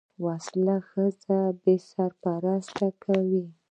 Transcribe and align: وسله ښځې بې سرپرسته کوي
وسله 0.25 0.75
ښځې 0.89 1.39
بې 1.61 1.75
سرپرسته 1.91 2.87
کوي 3.03 3.45